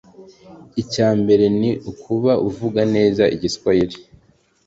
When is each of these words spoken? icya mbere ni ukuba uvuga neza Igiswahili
icya 0.81 1.09
mbere 1.21 1.45
ni 1.59 1.71
ukuba 1.91 2.31
uvuga 2.47 2.81
neza 2.95 3.23
Igiswahili 3.35 3.97